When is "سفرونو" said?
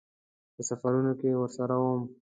0.69-1.11